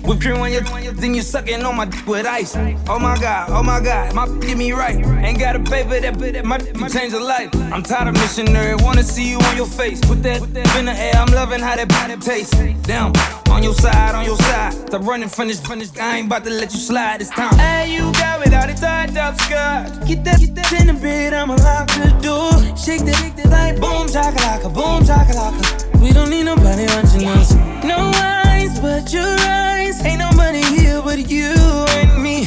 Whip 0.04 0.20
cream 0.20 0.36
on 0.38 0.52
your, 0.52 0.62
then 0.62 1.14
you 1.14 1.22
sucking 1.22 1.64
on 1.64 1.78
my 1.78 1.86
dick 1.86 2.06
with 2.06 2.26
ice. 2.26 2.56
Oh 2.90 3.00
my 3.00 3.18
god, 3.18 3.50
oh 3.50 3.64
my 3.64 3.80
god, 3.80 4.14
my 4.14 4.28
get 4.40 4.58
me 4.58 4.74
right. 4.74 4.98
Ain't 5.24 5.40
got 5.40 5.56
a 5.56 5.60
paper 5.60 6.00
that, 6.00 6.20
that 6.20 6.46
my 6.46 6.90
change 6.90 7.14
a 7.14 7.20
life. 7.20 7.50
I'm 7.72 7.84
tired 7.84 8.10
of 8.10 8.16
missionary, 8.16 8.76
wanna 8.76 9.04
see 9.04 9.30
you 9.30 9.38
on 9.38 9.56
your 9.56 9.66
face. 9.66 10.02
Put 10.02 10.22
that, 10.24 10.42
in 10.78 10.86
the 10.86 10.92
air, 10.92 11.14
I'm 11.16 11.34
loving 11.34 11.62
how 11.62 11.76
that 11.76 11.88
body 11.88 12.18
tastes. 12.18 12.52
Damn, 12.86 13.14
on 13.50 13.64
your 13.64 13.74
side, 13.74 14.14
on 14.14 14.26
your 14.26 14.38
side. 14.38 14.74
Stop 14.74 15.04
running 15.04 15.30
from 15.30 15.48
this, 15.48 15.66
from 15.66 15.80
this. 15.80 15.98
I 15.98 16.18
ain't 16.18 16.28
about 16.28 16.44
to 16.44 16.50
let 16.50 16.74
you 16.74 16.80
slide 16.80 17.22
this 17.22 17.30
time. 17.30 17.56
Hey, 17.56 17.96
you 17.96 18.12
got 18.14 18.46
it 18.46 18.54
all 18.54 18.68
the 18.68 18.74
tied 18.74 19.18
up 19.18 19.40
skirt. 19.40 20.06
Get 20.06 20.26
that, 20.26 20.40
get 20.42 20.56
that 20.56 20.82
in 20.82 20.88
the 20.88 21.02
bed, 21.02 21.34
I'ma 21.34 21.56
lock 21.56 21.88
the 21.88 22.12
door. 22.22 22.52
Shake 22.76 23.06
that, 23.06 23.16
shake 23.16 23.38
that 23.38 23.50
like 23.50 23.80
boom, 23.80 24.08
chakalaka, 24.08 24.74
boom, 24.74 25.04
chakalaka. 25.08 26.02
We 26.02 26.12
don't 26.12 26.30
need 26.30 26.44
nobody 26.44 26.86
watching 26.88 27.26
us. 27.30 27.54
No 27.86 28.12
eyes 28.16 28.53
but 28.84 29.14
your 29.14 29.36
eyes. 29.40 30.04
Ain't 30.04 30.20
nobody 30.20 30.62
here 30.76 31.02
but 31.02 31.32
you 31.32 31.54
and 32.00 32.22
me. 32.22 32.46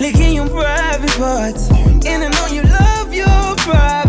Licking 0.00 0.34
your 0.34 0.48
private 0.48 1.16
parts. 1.16 1.70
And 1.70 2.24
I 2.24 2.28
know 2.28 2.46
you 2.48 2.62
love 2.62 3.14
your 3.14 3.54
privacy. 3.58 4.03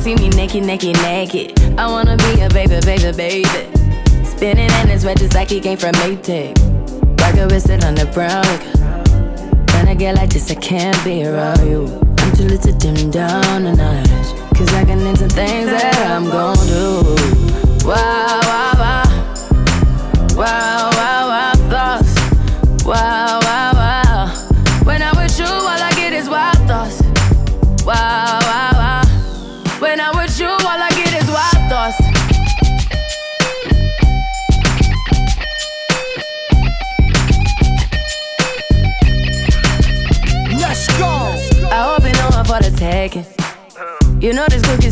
See 0.00 0.14
me 0.14 0.30
naked, 0.30 0.64
naked, 0.64 0.96
naked. 1.02 1.60
I 1.78 1.86
wanna 1.86 2.16
be 2.16 2.40
a 2.40 2.48
baby, 2.48 2.80
baby, 2.80 3.12
baby. 3.16 4.24
Spinning 4.24 4.70
in 4.80 4.88
his 4.88 5.04
red 5.04 5.18
just 5.18 5.34
like 5.34 5.50
he 5.50 5.60
came 5.60 5.76
from 5.76 5.92
Maytag. 6.00 6.56
Rocker 7.20 7.54
it 7.54 7.84
on 7.84 7.94
the 7.94 8.06
brown. 8.06 8.44
When 9.74 9.88
I 9.88 9.94
get 9.94 10.16
like 10.16 10.30
this, 10.30 10.50
I 10.50 10.54
can't 10.54 10.96
be 11.04 11.26
around 11.26 11.68
you. 11.68 11.84
I'm 12.18 12.34
too 12.34 12.44
little 12.44 12.72
to 12.72 12.78
dim 12.78 13.10
down 13.10 13.64
the 13.64 13.74
night. 13.76 14.08
Cause 14.56 14.72
I 14.72 14.84
can 14.84 15.00
into 15.00 15.28
things 15.28 15.70
that 15.70 15.96
I'm 16.10 16.24
gon' 16.24 16.56
do. 16.66 17.86
Wow. 17.86 18.40
Wow, 18.46 18.69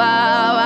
wow. 0.00 0.59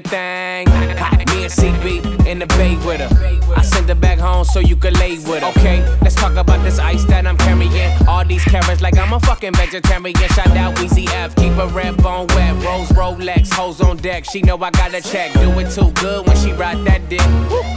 thing. 0.00 0.66
Hot 0.98 1.18
me 1.18 1.44
and 1.44 1.52
CB 1.52 2.26
in 2.26 2.38
the 2.38 2.46
bay 2.46 2.76
with 2.86 3.00
her. 3.00 3.10
I 3.56 3.62
send 3.62 3.88
her 3.88 3.94
back 3.94 4.18
home 4.18 4.44
so 4.44 4.60
you 4.60 4.76
can 4.76 4.94
lay 4.94 5.18
with 5.18 5.42
her. 5.42 5.50
Okay, 5.50 5.80
let's 6.02 6.14
talk 6.14 6.36
about 6.36 6.62
this 6.62 6.78
ice 6.78 7.04
that 7.06 7.26
I'm 7.26 7.36
carrying. 7.36 8.08
All 8.08 8.24
these 8.24 8.44
carrots 8.44 8.80
like 8.80 8.96
I'm 8.96 9.12
a 9.12 9.20
fucking 9.20 9.54
vegetarian. 9.54 10.14
Shout 10.34 10.56
out 10.56 10.74
Weezy 10.76 11.06
F, 11.08 11.34
keep 11.36 11.52
a 11.56 11.66
red 11.68 11.96
bone 12.02 12.26
wet. 12.28 12.54
Rose 12.64 12.88
Rolex, 12.90 13.52
hoes 13.52 13.80
on 13.80 13.96
deck. 13.96 14.24
She 14.24 14.42
know 14.42 14.56
I 14.58 14.70
got 14.70 14.94
a 14.94 15.00
check. 15.00 15.32
Do 15.34 15.50
it 15.58 15.70
too 15.70 15.90
good 15.92 16.26
when 16.26 16.36
she 16.36 16.52
ride 16.52 16.84
that 16.86 17.08
dick. 17.08 17.26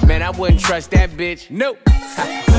Man, 0.07 0.21
I 0.21 0.31
wouldn't 0.31 0.59
trust 0.59 0.91
that 0.91 1.11
bitch. 1.11 1.49
Nope. 1.49 1.77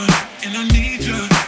and 0.00 0.56
I 0.56 0.64
need 0.68 1.02
you. 1.02 1.47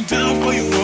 I'm 0.00 0.06
down 0.06 0.42
for 0.42 0.54
you. 0.54 0.79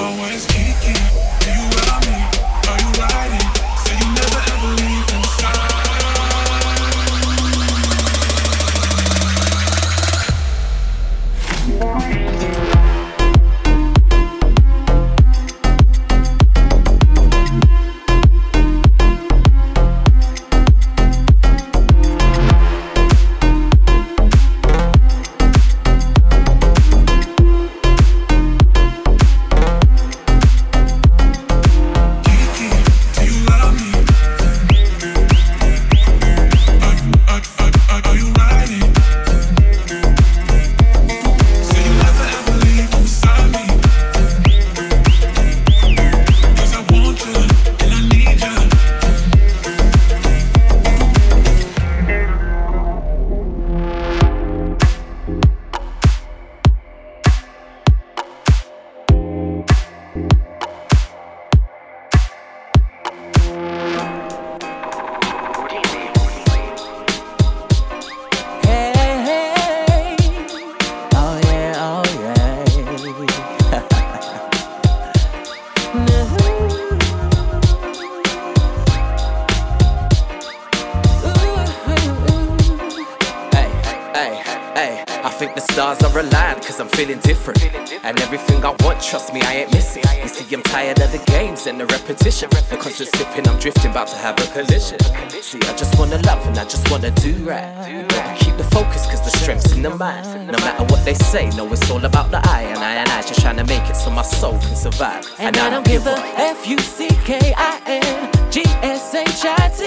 It 104.63 104.77
so 104.77 104.91
my 104.91 105.01
soul 105.01 105.21
can 105.21 105.27
survive. 105.27 105.35
And 105.39 105.57
I 105.57 105.71
don't 105.71 105.87
give 105.87 106.07
a 106.07 106.17
F 106.37 106.67
U 106.67 106.79
C 106.79 107.09
K 107.25 107.55
I 107.57 107.81
N 107.87 108.51
G 108.51 108.63
S 108.83 109.15
H 109.15 109.45
I 109.45 109.69
T. 109.69 109.85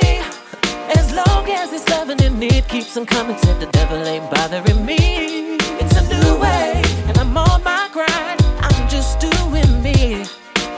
As 0.97 1.13
long 1.13 1.49
as 1.49 1.71
it's 1.73 1.87
loving 1.89 2.21
and 2.21 2.43
it 2.43 2.67
keeps 2.67 2.97
on 2.97 3.05
coming, 3.05 3.37
said 3.37 3.59
the 3.59 3.67
devil 3.67 4.03
ain't 4.05 4.29
bothering 4.31 4.85
me. 4.85 5.57
It's 5.81 5.95
a 5.95 6.03
new 6.03 6.39
way, 6.39 6.81
and 7.07 7.17
I'm 7.17 7.37
on 7.37 7.63
my 7.63 7.89
grind. 7.91 8.41
I'm 8.61 8.89
just 8.89 9.19
doing 9.19 9.83
me. 9.83 10.25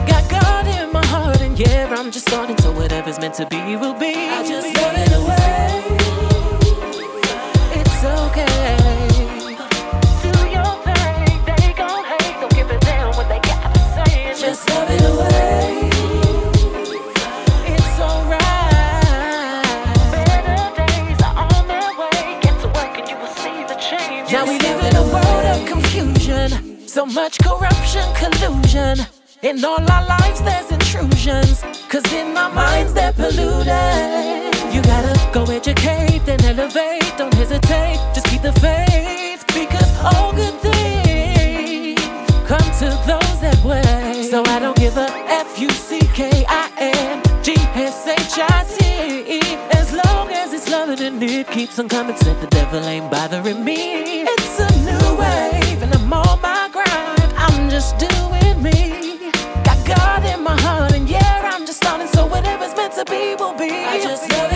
Got 0.06 0.28
God 0.30 0.66
in 0.66 0.92
my 0.92 1.04
heart, 1.06 1.40
and 1.40 1.58
yeah, 1.58 1.94
I'm 1.96 2.10
just 2.10 2.28
starting. 2.28 2.58
So 2.58 2.72
whatever's 2.72 3.18
meant 3.18 3.34
to 3.34 3.46
be 3.46 3.76
will 3.76 3.94
be. 3.94 4.14
I 4.14 4.46
just 4.46 4.76
love 4.76 4.94
it 4.96 5.12
away. 5.12 6.01
So 27.02 27.06
much 27.06 27.38
corruption, 27.40 28.04
collusion. 28.14 28.96
In 29.42 29.64
all 29.64 29.80
our 29.90 30.06
lives, 30.06 30.40
there's 30.42 30.70
intrusions. 30.70 31.60
Cause 31.88 32.06
in 32.12 32.36
our 32.36 32.48
minds, 32.48 32.94
they're 32.94 33.12
polluted. 33.12 33.66
You 34.72 34.80
gotta 34.82 35.18
go 35.32 35.42
educate, 35.50 36.20
then 36.26 36.44
elevate. 36.44 37.12
Don't 37.18 37.34
hesitate, 37.34 37.98
just 38.14 38.26
keep 38.28 38.42
the 38.42 38.52
faith. 38.52 39.44
Because 39.48 39.90
all 39.98 40.32
good 40.32 40.54
things 40.60 42.00
come 42.46 42.68
to 42.78 42.88
those 43.10 43.40
that 43.40 43.58
wait. 43.64 44.30
So 44.30 44.44
I 44.44 44.60
don't 44.60 44.76
give 44.76 44.96
a 44.96 45.08
F 45.26 45.58
U 45.58 45.70
C 45.70 45.98
K 46.14 46.44
I 46.46 46.70
N 46.78 47.20
G 47.42 47.54
S 47.74 48.06
H 48.06 48.38
I 48.38 48.62
T. 48.76 49.40
As 49.72 49.92
long 49.92 50.30
as 50.30 50.52
it's 50.52 50.70
loving 50.70 51.00
and 51.00 51.20
it 51.20 51.48
keeps 51.48 51.80
on 51.80 51.88
coming, 51.88 52.14
said 52.14 52.40
the 52.40 52.46
devil 52.46 52.78
ain't 52.84 53.10
bothering 53.10 53.64
me. 53.64 54.22
It's 54.22 54.41
just 57.82 57.98
doing 57.98 58.62
me. 58.62 59.32
Got 59.64 59.84
God 59.84 60.24
in 60.24 60.42
my 60.44 60.56
heart, 60.60 60.92
and 60.92 61.08
yeah, 61.08 61.50
I'm 61.52 61.66
just 61.66 61.78
starting. 61.78 62.06
So 62.06 62.26
whatever's 62.26 62.74
meant 62.76 62.94
to 62.94 63.04
be 63.04 63.34
will 63.34 63.54
be. 63.58 63.70
I 63.70 64.00
just 64.00 64.30
love 64.30 64.51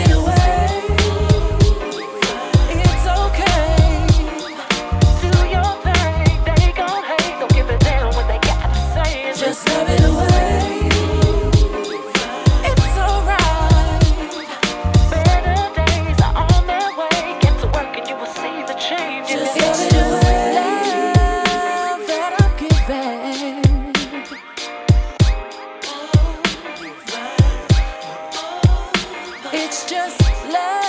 It's 29.79 29.85
just 29.85 30.19
love 30.49 30.86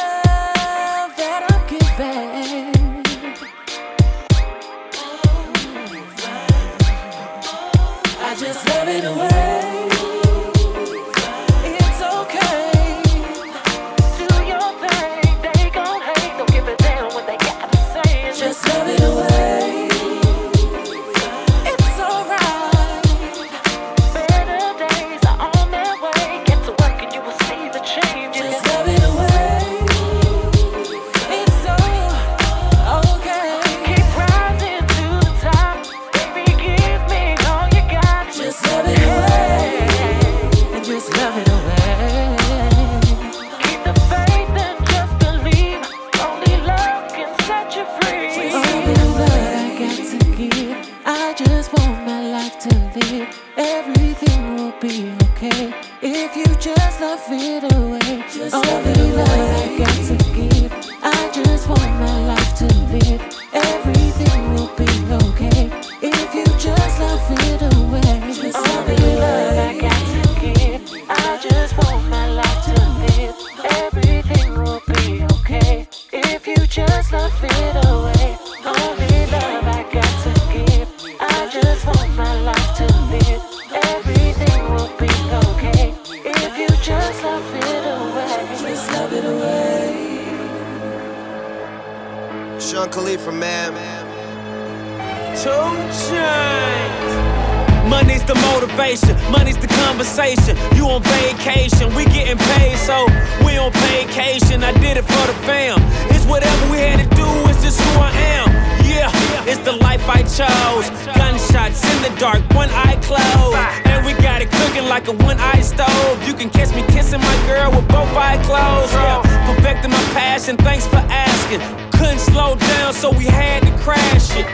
vacation, 101.21 101.93
we 101.95 102.05
getting 102.05 102.37
paid, 102.37 102.77
so 102.77 103.05
we 103.45 103.57
on 103.57 103.71
vacation. 103.91 104.63
I 104.63 104.71
did 104.79 104.97
it 104.97 105.05
for 105.05 105.25
the 105.27 105.37
fam. 105.47 105.79
It's 106.13 106.25
whatever 106.25 106.71
we 106.71 106.77
had 106.77 106.99
to 106.99 107.09
do, 107.15 107.27
it's 107.49 107.61
just 107.61 107.79
who 107.79 107.99
I 107.99 108.11
am. 108.37 108.47
Yeah, 108.85 109.11
it's 109.45 109.59
the 109.59 109.73
life 109.73 110.07
I 110.09 110.23
chose. 110.23 110.89
Gunshots 111.15 111.83
in 111.91 111.97
the 112.03 112.13
dark, 112.19 112.41
one 112.53 112.69
eye 112.71 112.97
closed. 113.03 113.57
And 113.87 114.05
we 114.05 114.13
got 114.21 114.41
it 114.41 114.51
cooking 114.51 114.87
like 114.87 115.07
a 115.07 115.13
one 115.13 115.37
eye 115.39 115.61
stove. 115.61 116.15
You 116.27 116.33
can 116.33 116.49
catch 116.49 116.73
me 116.75 116.83
kissing 116.93 117.21
my 117.21 117.37
girl 117.47 117.71
with 117.71 117.87
both 117.87 118.11
eyes 118.15 118.43
closed. 118.45 118.93
Yeah, 118.93 119.21
perfecting 119.45 119.91
my 119.91 120.03
passion, 120.13 120.57
thanks 120.57 120.87
for 120.87 121.03
asking. 121.09 121.61
Couldn't 121.91 122.19
slow 122.19 122.55
down, 122.55 122.93
so 122.93 123.11
we 123.11 123.25
had 123.25 123.63
to 123.63 123.71
crash 123.83 124.35
it. 124.35 124.47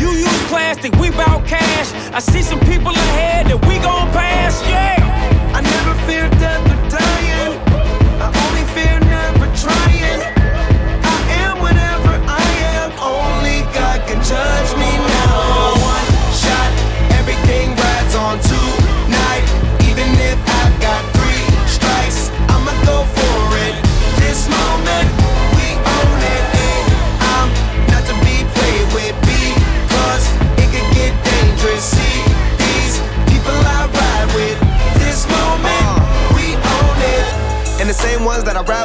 You 0.00 0.10
use 0.10 0.42
plastic, 0.48 0.94
we 0.96 1.10
bout 1.10 1.46
cash. 1.46 1.92
I 2.12 2.18
see 2.18 2.42
some 2.42 2.60
people 2.60 2.92
ahead 2.92 3.46
that 3.46 3.60
we 3.66 3.78
gon' 3.78 4.10
pass, 4.12 4.60
yeah. 4.68 5.01
Never 6.12 6.36
fear 6.36 6.71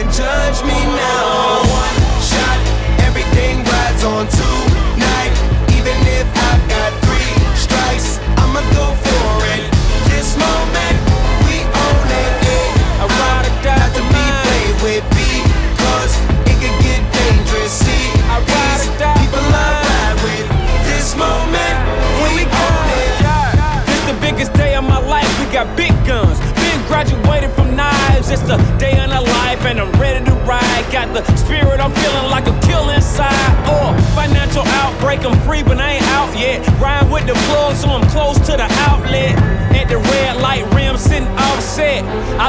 can 0.00 0.12
judge 0.12 0.62
me 0.64 0.80
now. 0.96 1.60
One 1.60 1.98
shot, 2.24 2.60
everything 3.04 3.58
rides 3.64 4.02
on 4.04 4.24
tonight. 4.28 5.32
Even 5.76 5.96
if 6.16 6.26
I've 6.48 6.64
got 6.72 6.90
three 7.04 7.36
strikes, 7.54 8.18
I'ma 8.40 8.62
go 8.72 8.86
for 9.04 9.30
it. 9.54 9.64
This 10.08 10.36
moment, 10.40 10.89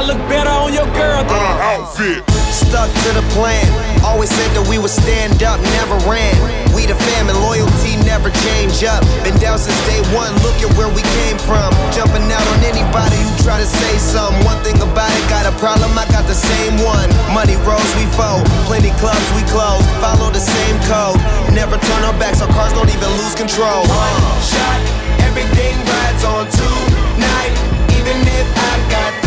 I 0.02 0.04
look 0.04 0.18
better 0.26 0.50
on 0.50 0.74
your 0.74 0.90
girl 0.98 1.22
than 1.22 1.38
uh, 1.38 1.46
her 1.46 1.78
outfit. 1.78 2.26
Stuck 2.50 2.90
to 2.90 3.10
the 3.14 3.22
plan. 3.38 3.62
Always 4.02 4.34
said 4.34 4.50
that 4.58 4.66
we 4.66 4.74
would 4.74 4.90
stand 4.90 5.46
up, 5.46 5.62
never 5.78 5.94
ran. 6.10 6.34
We 6.74 6.90
the 6.90 6.98
fam 6.98 7.30
and 7.30 7.38
loyalty 7.38 7.94
never 8.02 8.34
change 8.42 8.82
up. 8.82 8.98
Been 9.22 9.38
down 9.38 9.62
since 9.62 9.78
day 9.86 10.02
one, 10.10 10.34
look 10.42 10.58
at 10.58 10.74
where 10.74 10.90
we 10.90 11.06
came 11.22 11.38
from. 11.38 11.70
Jumping 11.94 12.26
out 12.34 12.42
on 12.50 12.66
anybody 12.66 13.14
who 13.14 13.30
try 13.46 13.62
to 13.62 13.68
say 13.78 13.94
something. 14.02 14.42
One 14.42 14.58
thing 14.66 14.74
about 14.82 15.06
it, 15.06 15.22
got 15.30 15.46
a 15.46 15.54
problem, 15.62 15.94
I 15.94 16.02
got 16.10 16.26
the 16.26 16.34
same 16.34 16.82
one. 16.82 17.06
Money 17.30 17.54
rolls, 17.62 17.86
we 17.94 18.02
fold. 18.18 18.42
Plenty 18.66 18.90
clubs, 18.98 19.22
we 19.38 19.46
close. 19.54 19.86
Follow 20.02 20.34
the 20.34 20.42
same 20.42 20.82
code. 20.90 21.22
Never 21.54 21.78
turn 21.78 22.02
our 22.02 22.16
backs, 22.18 22.42
our 22.42 22.50
cars 22.50 22.74
don't 22.74 22.90
even 22.90 23.06
lose 23.22 23.38
control. 23.38 23.86
One 23.86 24.18
shot, 24.42 24.82
everything 25.30 25.78
rides 25.78 26.26
on 26.26 26.50
tonight. 26.50 27.54
Even 27.94 28.18
if 28.18 28.50
I 28.50 28.74
got 28.90 29.21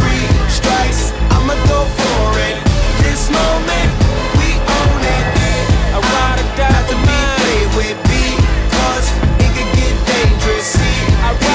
I'ma 0.80 1.56
go 1.72 1.80
for 2.00 2.40
it. 2.50 2.58
This 3.04 3.30
moment, 3.32 3.90
we 4.40 4.50
own 4.80 5.02
it. 5.18 5.26
I 5.96 6.00
ride 6.14 6.40
or 6.44 6.50
die 6.58 6.70
Not 6.76 6.86
to 6.90 6.96
be 7.08 7.18
played 7.40 7.70
with 7.80 7.98
because 8.12 9.08
it 9.44 9.50
could 9.56 9.72
get 9.80 9.96
dangerous. 10.12 10.66
See, 10.76 11.00
I 11.24 11.32
ride 11.32 11.55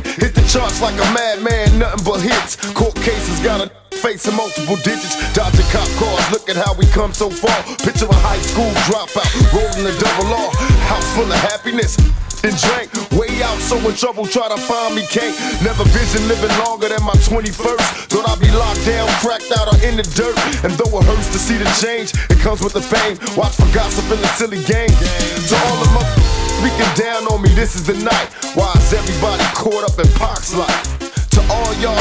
hit 0.00 0.34
the 0.34 0.40
charts 0.48 0.80
like 0.80 0.94
a 0.94 1.08
madman, 1.12 1.78
nothing 1.78 2.04
but 2.04 2.20
hits. 2.20 2.56
Court 2.72 2.94
cases 2.96 3.40
got 3.40 3.60
a 3.60 3.68
facing 4.00 4.34
multiple 4.34 4.76
digits, 4.76 5.14
dodging 5.34 5.66
cop 5.68 5.86
cars. 6.00 6.24
Look 6.32 6.48
at 6.48 6.56
how 6.56 6.74
we 6.74 6.86
come 6.86 7.12
so 7.12 7.28
far. 7.28 7.54
Picture 7.84 8.06
of 8.08 8.16
a 8.16 8.20
high 8.24 8.40
school 8.40 8.70
dropout, 8.88 9.28
rolling 9.52 9.84
a 9.86 9.94
double 10.00 10.32
R, 10.32 10.50
house 10.88 11.06
full 11.14 11.28
of 11.28 11.38
happiness. 11.38 11.96
And 12.42 12.58
drank 12.58 12.90
way 13.14 13.30
out, 13.46 13.54
so 13.62 13.78
in 13.78 13.94
trouble, 13.94 14.26
try 14.26 14.48
to 14.48 14.58
find 14.58 14.96
me, 14.96 15.06
can't. 15.06 15.30
Never 15.62 15.84
vision 15.94 16.26
living 16.26 16.50
longer 16.66 16.88
than 16.88 16.98
my 17.04 17.14
21st. 17.22 18.10
Thought 18.10 18.26
I'd 18.26 18.40
be 18.40 18.50
locked 18.50 18.84
down, 18.84 19.06
cracked 19.22 19.52
out, 19.54 19.70
or 19.70 19.78
in 19.86 19.94
the 19.94 20.02
dirt. 20.18 20.34
And 20.66 20.74
though 20.74 20.98
it 20.98 21.04
hurts 21.06 21.30
to 21.30 21.38
see 21.38 21.56
the 21.56 21.70
change, 21.78 22.10
it 22.30 22.42
comes 22.42 22.60
with 22.60 22.72
the 22.72 22.82
fame. 22.82 23.14
Watch 23.38 23.54
for 23.54 23.70
gossip 23.72 24.10
and 24.10 24.18
the 24.18 24.26
silly 24.34 24.58
games. 24.64 24.98
To 24.98 25.54
all 25.54 25.82
of 25.86 25.92
my 25.94 26.31
speaking 26.62 26.94
down 26.94 27.26
on 27.26 27.42
me, 27.42 27.48
this 27.50 27.74
is 27.74 27.84
the 27.84 27.94
night. 28.04 28.28
Why 28.54 28.72
is 28.76 28.92
everybody 28.92 29.42
caught 29.54 29.82
up 29.82 29.98
in 29.98 30.06
Pac's 30.14 30.54
life? 30.54 30.98
To 31.30 31.40
all 31.50 31.74
y'all 31.82 31.98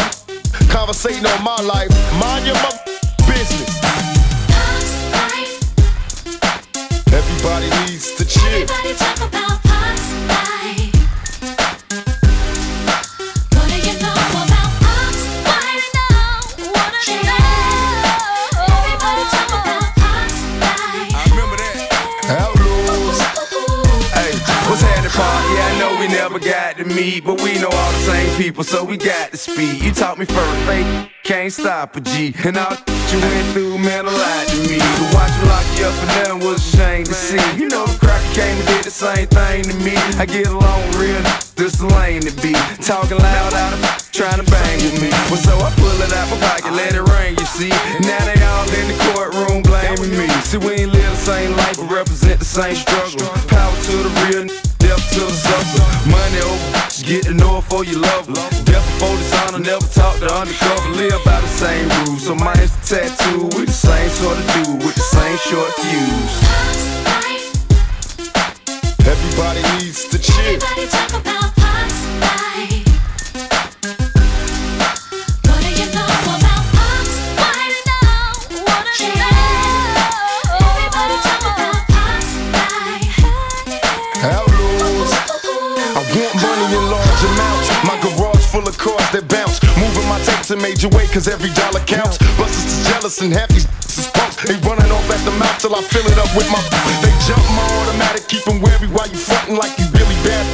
conversating 0.69 1.25
on 1.25 1.43
my 1.43 1.57
life, 1.61 1.89
mind 2.21 2.45
your 2.45 2.55
mother 2.61 2.77
business. 3.25 3.81
Everybody 7.11 7.69
needs 7.85 8.13
to 8.15 8.25
chill. 8.25 8.67
Outlaws. 9.01 9.60
To 26.83 26.95
meet, 26.95 27.23
but 27.23 27.41
we 27.41 27.53
know 27.59 27.69
all 27.69 27.91
the 27.91 28.05
same 28.05 28.37
people, 28.37 28.63
so 28.63 28.83
we 28.83 28.97
got 28.97 29.31
to 29.31 29.37
speed. 29.37 29.81
You 29.81 29.91
taught 29.93 30.17
me 30.17 30.25
first, 30.25 30.61
fake, 30.65 31.11
can't 31.23 31.51
stop 31.51 31.95
a 31.95 32.01
G. 32.01 32.33
And 32.43 32.57
all 32.57 32.75
you 33.11 33.19
went 33.19 33.47
through, 33.53 33.77
man, 33.77 34.05
a 34.05 34.11
lot 34.11 34.47
to 34.47 34.57
me. 34.69 34.79
To 34.79 35.03
watch 35.13 35.33
you 35.37 35.45
lock 35.49 35.65
you 35.77 35.85
up 35.85 35.93
for 35.93 36.05
nothing 36.07 36.39
was 36.39 36.73
a 36.73 36.77
shame 36.77 37.03
to 37.05 37.13
see. 37.13 37.41
You 37.59 37.69
know 37.69 37.85
the 37.85 37.97
cracker 37.99 38.33
came 38.33 38.57
and 38.57 38.67
did 38.67 38.85
the 38.85 38.91
same 38.91 39.27
thing 39.27 39.63
to 39.63 39.75
me. 39.85 39.95
I 40.17 40.25
get 40.25 40.47
along 40.47 40.81
real, 40.97 41.21
this 41.55 41.81
lane 41.81 42.21
to 42.21 42.33
be. 42.41 42.53
Talking 42.81 43.17
loud 43.17 43.53
out 43.53 43.73
of 43.73 44.11
trying 44.11 44.43
to 44.43 44.49
bang 44.49 44.77
with 44.81 45.01
me. 45.01 45.09
Well, 45.29 45.41
so 45.41 45.57
I 45.57 45.69
pull 45.77 45.97
it 46.01 46.11
out 46.13 46.29
my 46.29 46.39
pocket, 46.39 46.73
let 46.73 46.95
it 46.95 47.05
rain, 47.13 47.35
you 47.37 47.45
see. 47.45 47.73
Now 48.05 48.21
they 48.25 48.39
all 48.41 48.65
in 48.73 48.87
the 48.89 48.97
courtroom 49.13 49.61
blaming 49.61 50.17
me. 50.17 50.27
See, 50.49 50.57
we 50.57 50.85
ain't 50.85 50.93
live 50.93 51.11
the 51.11 51.15
same 51.15 51.51
life, 51.55 51.77
but 51.77 51.91
represent 51.91 52.39
the 52.39 52.45
same 52.45 52.75
struggle. 52.75 53.27
Power 53.47 53.75
to 53.75 53.95
the 54.01 54.11
real, 54.25 54.47
death 54.79 55.03
to 55.13 55.19
the 55.19 55.31
sucker. 55.31 56.00
Money 57.11 57.19
over, 57.19 57.23
bitches, 57.23 57.23
get 57.23 57.23
to 57.23 57.33
know 57.33 57.57
it 57.57 57.63
for 57.63 57.83
you 57.83 57.99
love 57.99 58.27
her. 58.27 58.33
Death 58.63 58.85
before 58.99 59.17
dishonor, 59.17 59.59
never 59.59 59.87
talk 59.87 60.17
to 60.19 60.33
undercover. 60.33 60.89
Live 60.91 61.23
by 61.25 61.41
the 61.41 61.47
same 61.47 61.89
rules. 62.05 62.23
So 62.23 62.35
mine's 62.35 62.71
the 62.77 62.81
tattoo 62.95 63.43
with 63.43 63.67
the 63.67 63.71
same 63.71 64.09
sort 64.09 64.37
of 64.37 64.45
dude, 64.53 64.83
with 64.83 64.95
the 64.95 65.01
same 65.01 65.37
short 65.37 65.73
fuse. 65.73 66.41
Everybody 69.05 69.61
needs 69.77 70.05
to 70.09 70.19
chill. 70.19 70.59
Outlaws. 70.61 70.93
I 70.93 71.21
want 71.25 71.50
and 90.51 90.61
made 90.61 90.81
your 90.81 90.91
way, 90.91 91.07
cause 91.07 91.27
every 91.27 91.49
dollar 91.55 91.79
counts. 91.87 92.17
Busters 92.35 92.65
is 92.67 92.87
jealous 92.87 93.21
and 93.21 93.31
half 93.31 93.49
these 93.49 93.65
punks. 94.11 94.35
They 94.43 94.55
running 94.67 94.91
off 94.91 95.07
at 95.07 95.23
the 95.23 95.31
mouth 95.39 95.57
till 95.59 95.75
I 95.75 95.81
fill 95.81 96.05
it 96.05 96.17
up 96.19 96.27
with 96.35 96.49
my. 96.51 96.59
They 96.99 97.13
jump 97.23 97.39
my 97.55 97.63
automatic, 97.79 98.27
keep 98.27 98.43
wary 98.47 98.91
while 98.91 99.07
you 99.07 99.15
frontin' 99.17 99.55
like 99.55 99.71
you 99.79 99.85
really 99.95 100.17
bad. 100.27 100.45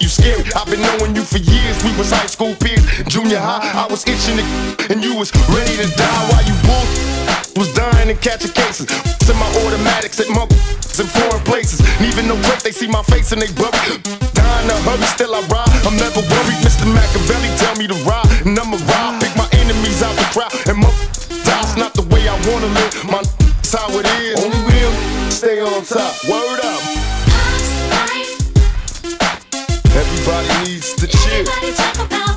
You 0.00 0.08
scary. 0.08 0.42
I've 0.54 0.66
been 0.66 0.82
knowing 0.82 1.14
you 1.14 1.22
for 1.22 1.38
years. 1.38 1.76
We 1.84 1.94
was 1.96 2.10
high 2.10 2.26
school 2.26 2.54
peers. 2.56 2.82
Junior 3.06 3.38
high, 3.38 3.86
I 3.86 3.86
was 3.86 4.02
itching 4.06 4.36
to, 4.36 4.44
and 4.92 5.04
you 5.04 5.14
was 5.14 5.30
ready 5.48 5.76
to 5.78 5.86
die 5.94 6.22
while 6.32 6.44
you 6.44 6.56
bull 6.66 6.86
was 7.56 7.72
dying 7.72 8.10
and 8.10 8.20
catching 8.20 8.52
cases. 8.52 8.86
In 9.28 9.36
my 9.38 9.48
automatics 9.64 10.20
at 10.20 10.28
monk 10.96 11.14
in 11.14 11.20
foreign 11.20 11.44
places. 11.44 11.80
And 11.80 12.06
even 12.06 12.28
the 12.28 12.34
break, 12.46 12.60
they 12.62 12.72
see 12.72 12.86
my 12.86 13.02
face 13.02 13.32
and 13.32 13.40
they 13.40 13.52
bury. 13.52 13.70
Dying 14.34 14.68
to 14.68 14.76
hurry, 14.84 15.06
still 15.06 15.34
I 15.34 15.40
ride. 15.48 15.68
I'm 15.84 15.96
never 15.96 16.20
worried. 16.20 16.60
Mr. 16.64 16.86
Machiavelli 16.92 17.50
tell 17.56 17.76
me 17.76 17.86
to 17.86 17.94
ride, 18.04 18.28
and 18.44 18.58
I'ma 18.58 18.76
ride. 18.76 19.20
Pick 19.20 19.36
my 19.36 19.48
enemies 19.52 20.02
out 20.02 20.14
the 20.16 20.26
crowd, 20.32 20.52
and 20.68 20.78
my 20.78 20.90
die's 21.44 21.76
not 21.76 21.94
the 21.94 22.02
way 22.12 22.28
I 22.28 22.36
wanna 22.48 22.68
live. 22.68 23.04
My 23.10 23.22
it's 23.58 23.74
how 23.74 23.88
it 23.98 24.06
is. 24.22 24.42
Only 24.44 24.60
real 24.72 24.92
stay 25.30 25.60
on 25.60 25.84
top. 25.84 26.12
Word 26.28 26.60
up. 26.64 26.82
Everybody 29.96 30.70
needs 30.70 30.94
to 30.94 31.06
chill. 31.06 32.35